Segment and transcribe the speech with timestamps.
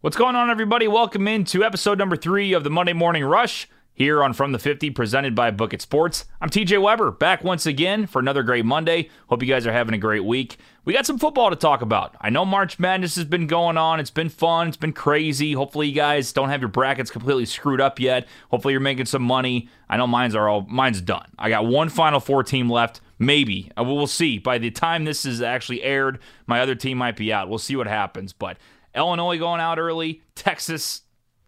[0.00, 0.86] What's going on, everybody?
[0.86, 4.90] Welcome into episode number three of the Monday Morning Rush here on From the 50,
[4.90, 6.24] presented by Book It Sports.
[6.40, 9.08] I'm TJ Weber, back once again for another great Monday.
[9.28, 10.58] Hope you guys are having a great week.
[10.84, 12.16] We got some football to talk about.
[12.20, 14.00] I know March Madness has been going on.
[14.00, 14.66] It's been fun.
[14.66, 15.52] It's been crazy.
[15.52, 18.26] Hopefully, you guys don't have your brackets completely screwed up yet.
[18.50, 19.68] Hopefully, you're making some money.
[19.88, 21.30] I know mine's are all mine's done.
[21.38, 23.00] I got one Final Four team left.
[23.20, 24.38] Maybe uh, we'll see.
[24.38, 27.48] By the time this is actually aired, my other team might be out.
[27.48, 28.32] We'll see what happens.
[28.32, 28.58] But
[28.92, 31.02] Illinois going out early, Texas,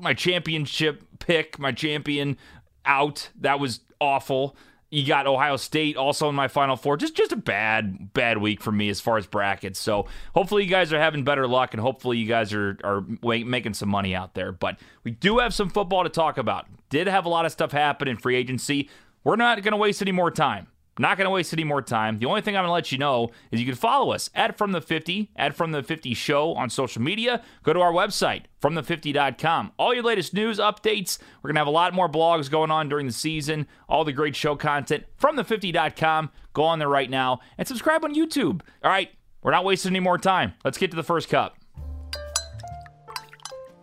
[0.00, 2.36] my championship pick, my champion
[2.84, 3.30] out.
[3.40, 4.56] That was awful.
[4.90, 6.96] You got Ohio State also in my final four.
[6.96, 9.78] Just just a bad bad week for me as far as brackets.
[9.78, 13.74] So hopefully you guys are having better luck and hopefully you guys are are making
[13.74, 14.50] some money out there.
[14.50, 16.66] But we do have some football to talk about.
[16.88, 18.90] Did have a lot of stuff happen in free agency.
[19.22, 20.66] We're not going to waste any more time.
[20.98, 22.18] Not going to waste any more time.
[22.18, 24.58] The only thing I'm going to let you know is you can follow us at
[24.58, 27.42] From the 50, at From the 50 Show on social media.
[27.62, 29.72] Go to our website, FromThe50.com.
[29.78, 31.18] All your latest news, updates.
[31.42, 33.66] We're going to have a lot more blogs going on during the season.
[33.88, 36.30] All the great show content, from FromThe50.com.
[36.52, 38.60] Go on there right now and subscribe on YouTube.
[38.82, 39.10] All right,
[39.42, 40.54] we're not wasting any more time.
[40.64, 41.56] Let's get to the first cup.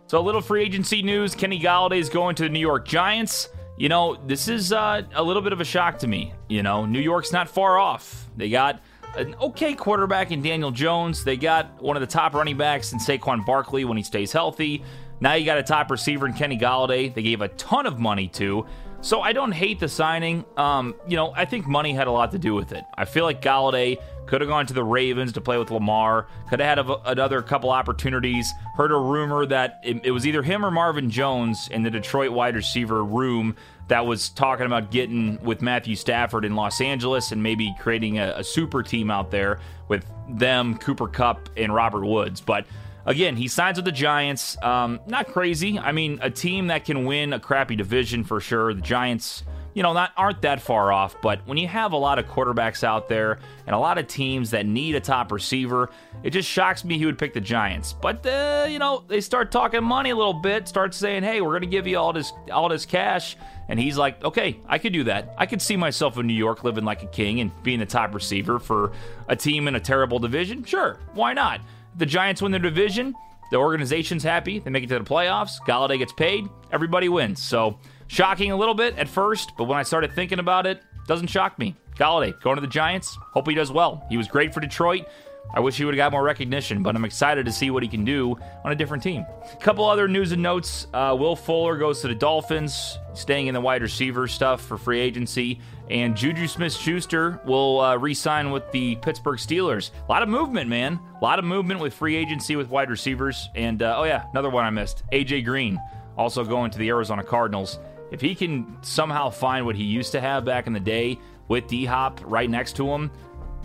[0.06, 3.48] So, a little free agency news Kenny Golladay is going to the New York Giants.
[3.78, 6.34] You know, this is uh, a little bit of a shock to me.
[6.48, 8.26] You know, New York's not far off.
[8.36, 8.82] They got
[9.16, 11.22] an okay quarterback in Daniel Jones.
[11.22, 14.82] They got one of the top running backs in Saquon Barkley when he stays healthy.
[15.20, 17.14] Now you got a top receiver in Kenny Golladay.
[17.14, 18.66] They gave a ton of money to.
[19.00, 20.44] So I don't hate the signing.
[20.56, 22.84] Um, you know, I think money had a lot to do with it.
[22.96, 23.98] I feel like Golladay
[24.28, 26.26] could have gone to the Ravens to play with Lamar.
[26.50, 28.52] Could have had a, another couple opportunities.
[28.76, 32.30] Heard a rumor that it, it was either him or Marvin Jones in the Detroit
[32.30, 33.56] wide receiver room
[33.88, 38.34] that was talking about getting with Matthew Stafford in Los Angeles and maybe creating a,
[38.36, 42.42] a super team out there with them, Cooper Kupp, and Robert Woods.
[42.42, 42.66] But
[43.06, 44.62] again, he signs with the Giants.
[44.62, 45.78] Um, not crazy.
[45.78, 48.74] I mean, a team that can win a crappy division for sure.
[48.74, 49.42] The Giants
[49.74, 51.20] you know, not aren't that far off.
[51.20, 54.50] But when you have a lot of quarterbacks out there and a lot of teams
[54.50, 55.90] that need a top receiver,
[56.22, 57.92] it just shocks me he would pick the Giants.
[57.92, 61.50] But uh, you know, they start talking money a little bit, start saying, "Hey, we're
[61.50, 63.36] going to give you all this all this cash."
[63.68, 65.34] And he's like, okay, I could do that.
[65.36, 68.14] I could see myself in New York living like a king and being the top
[68.14, 68.92] receiver for
[69.28, 70.64] a team in a terrible division.
[70.64, 71.60] Sure, why not?
[71.96, 73.14] The Giants win their division.
[73.50, 74.58] The organization's happy.
[74.58, 75.60] They make it to the playoffs.
[75.66, 76.48] Golladay gets paid.
[76.70, 77.42] Everybody wins.
[77.42, 81.28] So Shocking a little bit at first, but when I started thinking about it, doesn't
[81.28, 81.76] shock me.
[81.96, 83.16] Golladay going to the Giants.
[83.32, 84.06] Hope he does well.
[84.08, 85.06] He was great for Detroit.
[85.54, 87.88] I wish he would have got more recognition, but I'm excited to see what he
[87.88, 89.24] can do on a different team.
[89.52, 90.86] A couple other news and notes.
[90.92, 95.00] Uh, Will Fuller goes to the Dolphins, staying in the wide receiver stuff for free
[95.00, 95.60] agency.
[95.90, 99.90] And Juju Smith Schuster will uh, re sign with the Pittsburgh Steelers.
[100.06, 101.00] A lot of movement, man.
[101.18, 103.48] A lot of movement with free agency with wide receivers.
[103.54, 105.80] And uh, oh, yeah, another one I missed AJ Green
[106.18, 107.78] also going to the Arizona Cardinals
[108.10, 111.66] if he can somehow find what he used to have back in the day with
[111.66, 113.10] D Hop right next to him,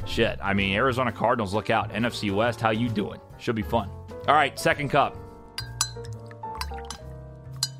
[0.06, 0.40] shit.
[0.42, 1.92] I mean, Arizona Cardinals, look out.
[1.92, 3.20] NFC West, how you doing?
[3.38, 3.90] Should be fun.
[4.28, 5.18] All right, second cup.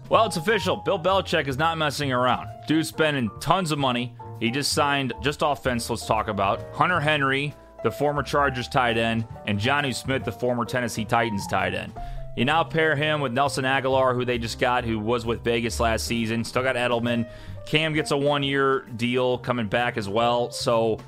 [0.10, 0.78] Well, it's official.
[0.78, 2.48] Bill Belichick is not messing around.
[2.68, 4.16] Dude's spending tons of money.
[4.40, 7.54] He just signed, just offense, let's talk about Hunter Henry,
[7.84, 11.94] the former Chargers tight end, and Jonnu Smith, the former Tennessee Titans tight end.
[12.36, 15.80] You now pair him with Nelson Agholor, who they just got, who was with Vegas
[15.80, 16.44] last season.
[16.44, 17.30] Still got Edelman.
[17.66, 20.52] Cam gets a one year deal coming back as well.
[20.52, 21.00] So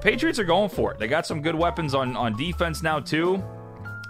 [0.00, 0.98] Patriots are going for it.
[0.98, 3.42] They got some good weapons on, on defense now, too.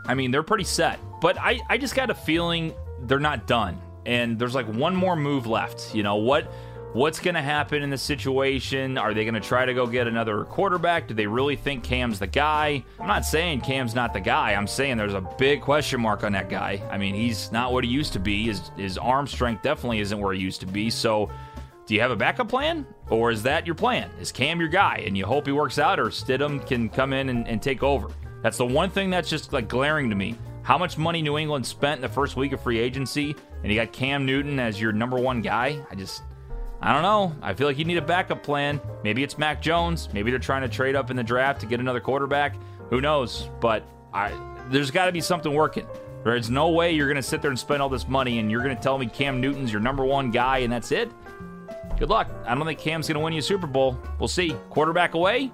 [0.07, 0.99] I mean, they're pretty set.
[1.21, 3.81] But I, I just got a feeling they're not done.
[4.05, 5.95] And there's like one more move left.
[5.95, 6.53] You know, what
[6.95, 8.99] What's going to happen in this situation?
[8.99, 11.09] Are they going to try to go get another quarterback?
[11.09, 12.85] Do they really think Cam's the guy?
[13.01, 14.53] I'm not saying Cam's not the guy.
[14.53, 16.81] I'm saying there's a big question mark on that guy.
[16.93, 18.45] I mean, he's not what he used to be.
[18.45, 20.89] His, his arm strength definitely isn't where he used to be.
[20.89, 21.31] So,
[21.85, 22.87] do you have a backup plan?
[23.11, 24.09] Or is that your plan?
[24.21, 27.29] Is Cam your guy and you hope he works out or Stidham can come in
[27.29, 28.07] and, and take over?
[28.41, 30.39] That's the one thing that's just like glaring to me.
[30.63, 33.81] How much money New England spent in the first week of free agency and you
[33.81, 35.85] got Cam Newton as your number one guy?
[35.91, 36.23] I just
[36.85, 37.35] I don't know.
[37.41, 38.79] I feel like you need a backup plan.
[39.03, 40.11] Maybe it's Mac Jones.
[40.13, 42.57] Maybe they're trying to trade up in the draft to get another quarterback.
[42.91, 43.49] Who knows?
[43.59, 44.31] But I,
[44.69, 45.87] there's got to be something working.
[46.25, 48.63] There's no way you're going to sit there and spend all this money and you're
[48.63, 51.11] going to tell me Cam Newton's your number one guy and that's it.
[51.99, 52.29] Good luck.
[52.45, 53.99] I don't think Cam's going to win you a Super Bowl.
[54.19, 54.55] We'll see.
[54.69, 55.51] Quarterback away?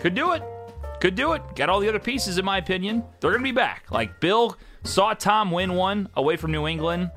[0.00, 0.42] Could do it.
[1.00, 1.42] Could do it.
[1.56, 3.02] Got all the other pieces, in my opinion.
[3.20, 3.90] They're going to be back.
[3.90, 7.10] Like Bill saw Tom win one away from New England,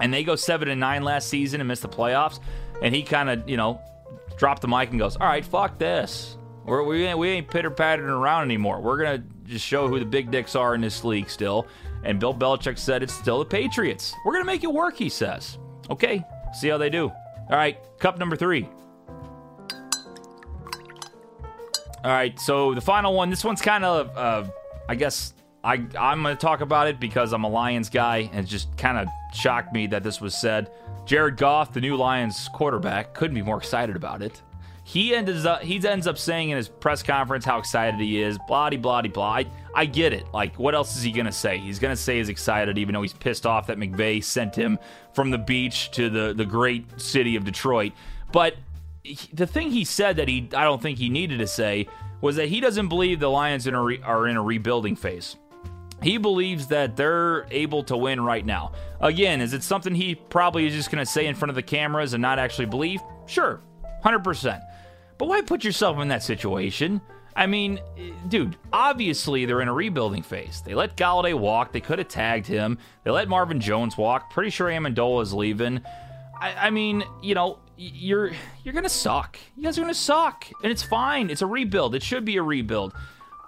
[0.00, 2.40] and they go seven and nine last season and miss the playoffs
[2.82, 3.80] and he kind of, you know,
[4.36, 6.36] dropped the mic and goes, "All right, fuck this.
[6.64, 8.80] We're, we ain't, we ain't pitter pattering around anymore.
[8.80, 11.66] We're gonna just show who the big dicks are in this league still."
[12.02, 14.14] And Bill Belichick said it's still the Patriots.
[14.24, 14.96] We're gonna make it work.
[14.96, 15.58] He says.
[15.90, 16.24] Okay,
[16.54, 17.08] see how they do.
[17.08, 18.68] All right, cup number three.
[22.02, 23.28] All right, so the final one.
[23.28, 24.50] This one's kind of, uh,
[24.88, 28.44] I guess, I I'm going to talk about it because I'm a Lions guy, and
[28.44, 30.70] it just kind of shocked me that this was said.
[31.04, 34.42] Jared Goff, the new Lions quarterback, couldn't be more excited about it.
[34.84, 38.38] He ends up he ends up saying in his press conference how excited he is.
[38.48, 39.24] Blah blah blah.
[39.24, 40.26] I, I get it.
[40.32, 41.58] Like, what else is he gonna say?
[41.58, 44.78] He's gonna say he's excited, even though he's pissed off that McVay sent him
[45.12, 47.92] from the beach to the the great city of Detroit.
[48.32, 48.56] But
[49.32, 51.86] the thing he said that he I don't think he needed to say
[52.20, 55.36] was that he doesn't believe the Lions are in a rebuilding phase.
[56.02, 58.72] He believes that they're able to win right now.
[59.00, 61.62] Again, is it something he probably is just going to say in front of the
[61.62, 63.00] cameras and not actually believe?
[63.26, 63.60] Sure,
[64.04, 64.62] 100%.
[65.18, 67.00] But why put yourself in that situation?
[67.36, 67.80] I mean,
[68.28, 70.62] dude, obviously they're in a rebuilding phase.
[70.64, 71.72] They let Golladay walk.
[71.72, 72.78] They could have tagged him.
[73.04, 74.30] They let Marvin Jones walk.
[74.30, 75.82] Pretty sure Amendola is leaving.
[76.40, 78.32] I, I mean, you know, you're
[78.62, 79.38] you're gonna suck.
[79.56, 81.30] You guys are gonna suck, and it's fine.
[81.30, 81.94] It's a rebuild.
[81.94, 82.94] It should be a rebuild.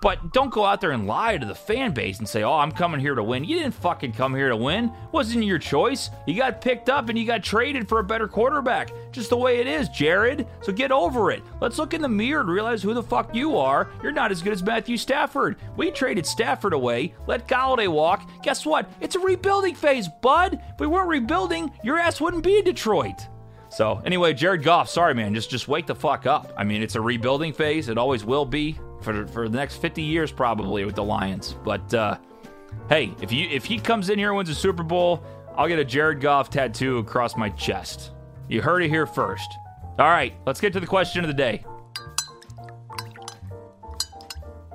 [0.03, 2.73] But don't go out there and lie to the fan base and say, "Oh, I'm
[2.73, 4.93] coming here to win." You didn't fucking come here to win.
[5.13, 6.11] Wasn't your choice.
[6.27, 8.91] You got picked up and you got traded for a better quarterback.
[9.13, 10.49] Just the way it is, Jared.
[10.61, 11.45] So get over it.
[11.61, 13.91] Let's look in the mirror and realize who the fuck you are.
[14.03, 15.57] You're not as good as Matthew Stafford.
[15.77, 18.29] We traded Stafford away, let Golladay walk.
[18.43, 18.91] Guess what?
[19.01, 20.55] It's a rebuilding phase, bud.
[20.55, 23.29] If we weren't rebuilding, your ass wouldn't be in Detroit.
[23.69, 26.53] So anyway, Jared Goff, sorry man, just just wake the fuck up.
[26.59, 27.89] I mean, it's a rebuilding phase.
[27.89, 31.57] It always will be for for the next 50 years probably with the Lions.
[31.65, 32.19] But uh,
[32.89, 35.23] hey, if you if he comes in here and wins a Super Bowl,
[35.57, 38.13] I'll get a Jared Goff tattoo across my chest.
[38.49, 39.51] You heard it here first.
[39.99, 41.65] All right, let's get to the question of the day.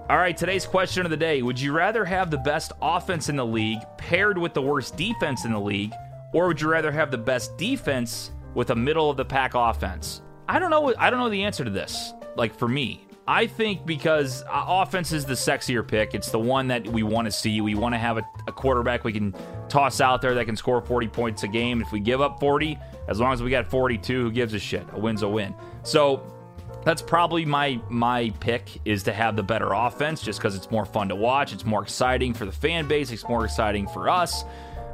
[0.10, 3.36] All right, today's question of the day Would you rather have the best offense in
[3.36, 5.94] the league paired with the worst defense in the league,
[6.34, 10.22] or would you rather have the best defense with a middle of the pack offense?
[10.48, 10.94] I don't know.
[10.98, 12.14] I don't know the answer to this.
[12.36, 16.14] Like for me, I think because uh, offense is the sexier pick.
[16.14, 17.60] It's the one that we want to see.
[17.60, 19.36] We want to have a, a, quarterback we can
[19.68, 21.82] toss out there that can score 40 points a game.
[21.82, 22.80] If we give up 40,
[23.10, 24.88] as long as we got 42, who gives a shit?
[24.94, 25.54] A win's a win.
[25.84, 26.26] So
[26.86, 30.86] that's probably my my pick is to have the better offense just because it's more
[30.86, 31.52] fun to watch.
[31.52, 33.12] It's more exciting for the fan base.
[33.12, 34.46] It's more exciting for us.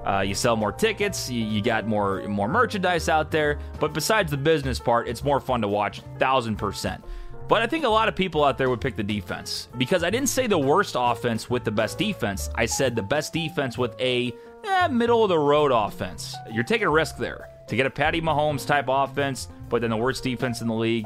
[0.04, 3.60] Uh, you sell more tickets, you, you, got more more merchandise out there.
[3.80, 7.04] But besides the business part, it's more fun to watch, thousand percent.
[7.48, 10.10] But I think a lot of people out there would pick the defense because I
[10.10, 12.50] didn't say the worst offense with the best defense.
[12.56, 16.36] I said the best defense with a eh, middle of the road offense.
[16.52, 19.98] You're taking a risk there to get a Patty Mahomes type offense, but then the
[19.98, 21.06] worst defense in the league.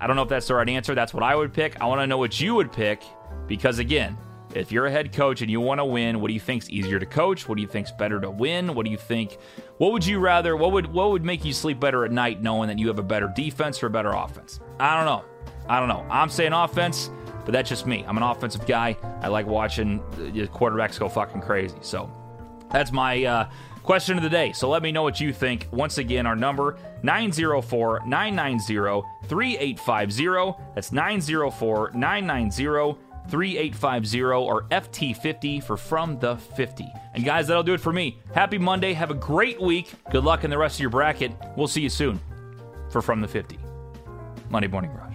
[0.00, 0.94] I don't know if that's the right answer.
[0.94, 1.80] That's what I would pick.
[1.80, 3.02] I want to know what you would pick
[3.46, 4.16] because again,
[4.54, 6.98] if you're a head coach and you want to win, what do you think's easier
[6.98, 7.48] to coach?
[7.48, 8.74] What do you think's better to win?
[8.74, 9.38] What do you think?
[9.78, 10.56] What would you rather?
[10.56, 13.04] What would what would make you sleep better at night knowing that you have a
[13.04, 14.58] better defense or a better offense?
[14.80, 15.24] I don't know.
[15.68, 16.06] I don't know.
[16.10, 17.10] I'm saying offense,
[17.44, 18.04] but that's just me.
[18.08, 18.96] I'm an offensive guy.
[19.20, 21.76] I like watching the quarterbacks go fucking crazy.
[21.82, 22.10] So
[22.72, 23.50] that's my uh,
[23.82, 24.52] question of the day.
[24.52, 25.68] So let me know what you think.
[25.70, 30.64] Once again, our number 904 990 3850.
[30.74, 36.84] That's 904 990 3850 or FT50 for From the 50.
[37.14, 38.18] And guys, that'll do it for me.
[38.34, 38.92] Happy Monday.
[38.92, 39.92] Have a great week.
[40.10, 41.32] Good luck in the rest of your bracket.
[41.56, 42.18] We'll see you soon
[42.90, 43.59] for From the 50.
[44.50, 45.09] Monday Morning Ride.